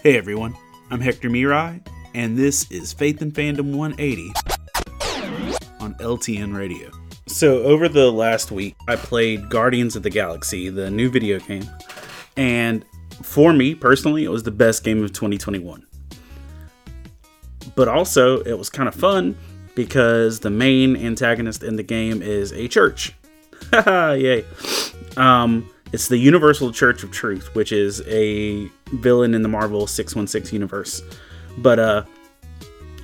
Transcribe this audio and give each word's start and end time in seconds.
Hey 0.00 0.16
everyone, 0.16 0.56
I'm 0.92 1.00
Hector 1.00 1.28
Miray, 1.28 1.84
and 2.14 2.38
this 2.38 2.70
is 2.70 2.92
Faith 2.92 3.20
and 3.20 3.34
Fandom 3.34 3.74
180 3.74 4.32
on 5.80 5.94
LTN 5.94 6.56
Radio. 6.56 6.88
So, 7.26 7.64
over 7.64 7.88
the 7.88 8.08
last 8.12 8.52
week, 8.52 8.76
I 8.86 8.94
played 8.94 9.50
Guardians 9.50 9.96
of 9.96 10.04
the 10.04 10.10
Galaxy, 10.10 10.68
the 10.68 10.88
new 10.88 11.10
video 11.10 11.40
game, 11.40 11.68
and 12.36 12.84
for 13.24 13.52
me 13.52 13.74
personally, 13.74 14.22
it 14.22 14.28
was 14.28 14.44
the 14.44 14.52
best 14.52 14.84
game 14.84 15.02
of 15.02 15.12
2021. 15.12 15.84
But 17.74 17.88
also, 17.88 18.40
it 18.42 18.56
was 18.56 18.70
kind 18.70 18.88
of 18.88 18.94
fun 18.94 19.36
because 19.74 20.38
the 20.38 20.50
main 20.50 20.94
antagonist 20.94 21.64
in 21.64 21.74
the 21.74 21.82
game 21.82 22.22
is 22.22 22.52
a 22.52 22.68
church. 22.68 23.14
Haha, 23.72 24.12
yay. 24.12 24.44
Um, 25.16 25.68
it's 25.92 26.08
the 26.08 26.18
Universal 26.18 26.72
Church 26.72 27.02
of 27.02 27.10
Truth, 27.10 27.54
which 27.54 27.72
is 27.72 28.02
a 28.06 28.66
villain 28.92 29.34
in 29.34 29.42
the 29.42 29.48
Marvel 29.48 29.86
616 29.86 30.54
universe. 30.54 31.02
But 31.58 31.78
uh 31.78 32.04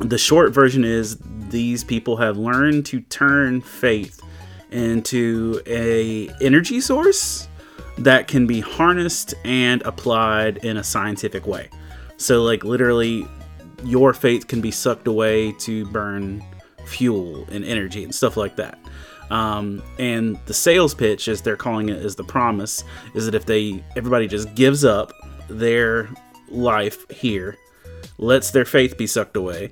the 0.00 0.16
short 0.16 0.52
version 0.52 0.84
is 0.84 1.18
these 1.50 1.84
people 1.84 2.16
have 2.16 2.38
learned 2.38 2.86
to 2.86 3.00
turn 3.02 3.60
faith 3.60 4.22
into 4.70 5.60
a 5.66 6.28
energy 6.40 6.80
source 6.80 7.48
that 7.98 8.26
can 8.26 8.46
be 8.46 8.60
harnessed 8.60 9.34
and 9.44 9.82
applied 9.82 10.58
in 10.58 10.78
a 10.78 10.84
scientific 10.84 11.46
way. 11.46 11.68
So 12.16 12.42
like 12.42 12.64
literally 12.64 13.26
your 13.84 14.14
faith 14.14 14.46
can 14.46 14.60
be 14.60 14.70
sucked 14.70 15.06
away 15.06 15.52
to 15.52 15.84
burn 15.86 16.42
fuel 16.86 17.46
and 17.50 17.64
energy 17.64 18.04
and 18.04 18.14
stuff 18.14 18.36
like 18.36 18.56
that. 18.56 18.78
Um, 19.30 19.82
and 19.98 20.38
the 20.46 20.54
sales 20.54 20.94
pitch, 20.94 21.28
as 21.28 21.40
they're 21.42 21.56
calling 21.56 21.88
it, 21.88 21.98
is 21.98 22.16
the 22.16 22.24
promise, 22.24 22.84
is 23.14 23.26
that 23.26 23.34
if 23.34 23.46
they 23.46 23.82
everybody 23.96 24.26
just 24.26 24.54
gives 24.54 24.84
up 24.84 25.12
their 25.48 26.08
life 26.48 27.08
here, 27.10 27.56
lets 28.18 28.50
their 28.50 28.64
faith 28.64 28.98
be 28.98 29.06
sucked 29.06 29.36
away, 29.36 29.70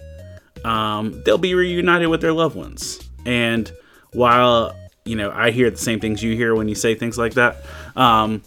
um, 0.64 1.22
they'll 1.24 1.38
be 1.38 1.54
reunited 1.54 2.08
with 2.08 2.20
their 2.20 2.32
loved 2.32 2.56
ones. 2.56 3.00
And 3.26 3.70
while 4.12 4.74
you 5.04 5.16
know 5.16 5.30
I 5.30 5.50
hear 5.50 5.70
the 5.70 5.76
same 5.76 6.00
things 6.00 6.22
you 6.22 6.36
hear 6.36 6.54
when 6.54 6.68
you 6.68 6.74
say 6.74 6.94
things 6.94 7.18
like 7.18 7.34
that, 7.34 7.56
um, 7.96 8.42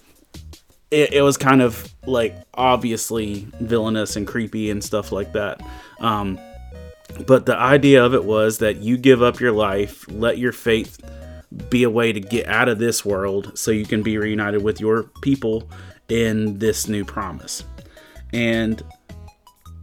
it, 0.91 1.13
it 1.13 1.21
was 1.21 1.37
kind 1.37 1.61
of 1.61 1.93
like 2.05 2.35
obviously 2.53 3.47
villainous 3.59 4.15
and 4.15 4.27
creepy 4.27 4.69
and 4.69 4.83
stuff 4.83 5.11
like 5.11 5.33
that. 5.33 5.61
Um, 5.99 6.39
but 7.27 7.45
the 7.45 7.57
idea 7.57 8.03
of 8.03 8.13
it 8.13 8.25
was 8.25 8.59
that 8.59 8.77
you 8.77 8.97
give 8.97 9.21
up 9.21 9.39
your 9.39 9.51
life, 9.51 10.05
let 10.09 10.37
your 10.37 10.51
faith 10.51 10.99
be 11.69 11.83
a 11.83 11.89
way 11.89 12.13
to 12.13 12.19
get 12.19 12.47
out 12.47 12.69
of 12.69 12.79
this 12.79 13.03
world 13.03 13.57
so 13.57 13.71
you 13.71 13.85
can 13.85 14.03
be 14.03 14.17
reunited 14.17 14.63
with 14.63 14.79
your 14.79 15.03
people 15.21 15.69
in 16.09 16.59
this 16.59 16.87
new 16.87 17.03
promise. 17.03 17.63
And 18.33 18.81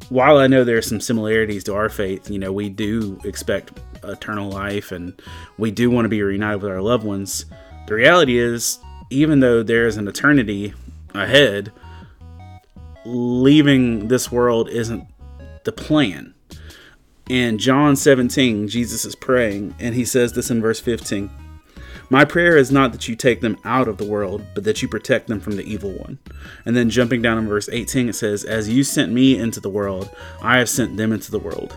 while 0.09 0.39
I 0.39 0.47
know 0.47 0.65
there 0.65 0.79
are 0.79 0.83
some 0.83 1.01
similarities 1.01 1.65
to 1.65 1.75
our 1.75 1.89
faith, 1.89 2.31
you 2.31 2.39
know, 2.39 2.53
we 2.53 2.71
do 2.71 3.21
expect 3.25 3.79
eternal 4.05 4.51
life 4.51 4.93
and 4.93 5.21
we 5.59 5.71
do 5.71 5.91
want 5.91 6.07
to 6.07 6.09
be 6.09 6.23
reunited 6.23 6.63
with 6.63 6.71
our 6.71 6.81
loved 6.81 7.05
ones. 7.05 7.45
The 7.87 7.95
reality 7.95 8.39
is, 8.39 8.79
even 9.11 9.41
though 9.41 9.63
there 9.63 9.87
is 9.87 9.97
an 9.97 10.09
eternity 10.09 10.75
ahead, 11.15 11.73
leaving 13.05 14.09
this 14.09 14.31
world 14.31 14.69
isn't 14.69 15.07
the 15.65 15.73
plan. 15.73 16.35
In 17.29 17.59
John 17.59 17.95
17, 17.95 18.69
Jesus 18.69 19.05
is 19.05 19.15
praying, 19.15 19.75
and 19.79 19.95
he 19.95 20.07
says 20.07 20.33
this 20.33 20.51
in 20.51 20.63
verse 20.63 20.81
15 20.81 21.31
My 22.09 22.25
prayer 22.25 22.57
is 22.57 22.73
not 22.73 22.93
that 22.93 23.07
you 23.07 23.15
take 23.15 23.43
them 23.43 23.59
out 23.65 23.87
of 23.87 23.99
the 23.99 24.07
world, 24.07 24.43
but 24.55 24.65
that 24.65 24.81
you 24.81 24.89
protect 24.89 25.27
them 25.27 25.39
from 25.39 25.57
the 25.57 25.63
evil 25.63 25.93
one. 25.93 26.19
And 26.65 26.75
then 26.75 26.89
jumping 26.89 27.21
down 27.21 27.37
in 27.37 27.47
verse 27.47 27.69
18, 27.69 28.09
it 28.09 28.15
says, 28.15 28.45
As 28.45 28.71
you 28.71 28.83
sent 28.83 29.13
me 29.13 29.39
into 29.39 29.61
the 29.61 29.69
world, 29.69 30.09
I 30.41 30.57
have 30.57 30.71
sent 30.71 30.97
them 30.97 31.13
into 31.13 31.31
the 31.31 31.39
world. 31.39 31.77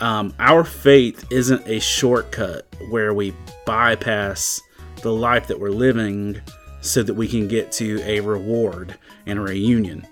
Um, 0.00 0.34
our 0.40 0.64
faith 0.64 1.24
isn't 1.30 1.68
a 1.68 1.78
shortcut 1.78 2.66
where 2.90 3.14
we 3.14 3.32
bypass 3.64 4.60
the 5.02 5.12
life 5.12 5.46
that 5.46 5.60
we're 5.60 5.70
living 5.70 6.40
so 6.80 7.04
that 7.04 7.14
we 7.14 7.28
can 7.28 7.46
get 7.46 7.70
to 7.72 8.02
a 8.02 8.18
reward 8.18 8.96
and 9.24 9.38
a 9.38 9.42
reunion 9.42 10.04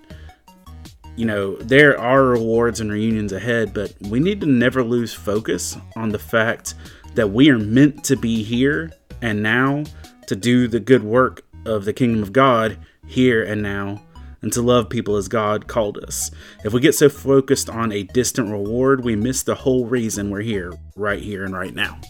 you 1.17 1.27
know, 1.27 1.56
there 1.56 1.99
are 1.99 2.25
rewards 2.25 2.81
and 2.81 2.91
reunions 2.91 3.33
ahead, 3.33 3.75
but 3.75 3.95
we 4.00 4.19
need 4.19 4.41
to 4.41 4.47
never 4.47 4.83
lose 4.83 5.12
focus 5.12 5.77
on 5.97 6.11
the 6.11 6.19
fact 6.19 6.75
that 7.15 7.31
we 7.31 7.50
are 7.50 7.59
meant 7.59 8.05
to 8.05 8.17
be 8.17 8.43
here 8.43 8.91
and 9.21 9.43
now 9.43 9.84
to 10.27 10.37
do 10.37 10.69
the 10.69 10.81
good 10.81 11.03
work 11.03 11.43
of 11.67 11.84
the 11.84 11.93
kingdom 11.93 12.23
of 12.23 12.33
God 12.33 12.78
here 13.06 13.43
and 13.43 13.62
now 13.62 14.03
and 14.41 14.53
to 14.53 14.62
love 14.62 14.89
people 14.89 15.17
as 15.17 15.28
God 15.28 15.69
called 15.69 15.99
us. 15.99 16.31
If 16.65 16.73
we 16.73 16.81
get 16.81 16.95
so 16.95 17.09
focused 17.09 17.71
on 17.71 17.93
a 17.93 18.03
distant 18.03 18.50
reward, 18.50 19.05
we 19.05 19.15
miss 19.15 19.43
the 19.43 19.55
whole 19.55 19.87
reason 19.87 20.31
we're 20.31 20.41
here, 20.41 20.73
right 20.97 21.23
here 21.23 21.44
and 21.44 21.55
right 21.55 21.75
now. 21.75 22.00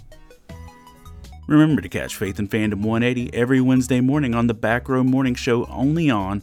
Remember 1.48 1.82
to 1.82 1.88
catch 1.88 2.16
Faith 2.16 2.38
and 2.38 2.50
Fandom 2.50 2.82
180 2.82 3.34
every 3.34 3.60
Wednesday 3.60 4.00
morning 4.00 4.34
on 4.34 4.46
the 4.46 4.54
Back 4.54 4.88
Row 4.88 5.04
Morning 5.04 5.34
Show 5.34 5.66
only 5.66 6.08
on 6.08 6.42